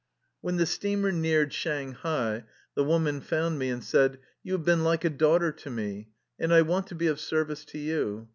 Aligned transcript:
When 0.41 0.57
the 0.57 0.65
steamer 0.65 1.11
neared 1.11 1.53
Shanghai, 1.53 2.45
the 2.73 2.83
woman 2.83 3.21
found 3.21 3.59
me 3.59 3.69
and 3.69 3.83
said:" 3.83 4.17
You 4.43 4.53
have 4.53 4.65
been 4.65 4.83
like 4.83 5.05
a 5.05 5.11
daughter 5.11 5.51
to 5.51 5.69
me, 5.69 6.09
and 6.39 6.51
I 6.51 6.63
want 6.63 6.87
to 6.87 6.95
be 6.95 7.05
of 7.05 7.19
service 7.19 7.63
to 7.65 7.77
you. 7.77 8.27